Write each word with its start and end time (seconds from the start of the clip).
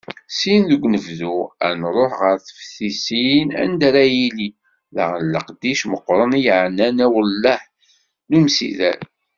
Syin 0.37 0.61
deg 0.69 0.81
unebdu, 0.85 1.35
ad 1.65 1.73
nruḥ 1.79 2.13
ɣer 2.21 2.35
teftisin 2.47 3.47
anda 3.61 3.85
ara 3.89 4.03
yili, 4.15 4.49
daɣen, 4.95 5.23
leqdic 5.33 5.81
meqqren 5.91 6.31
i 6.39 6.41
yeɛnan 6.45 6.97
awellah 7.05 7.61
n 8.29 8.31
umsider. 8.39 8.99